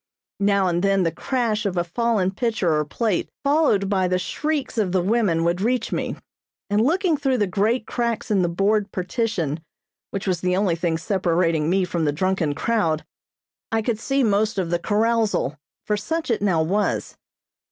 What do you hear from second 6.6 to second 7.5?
and looking through the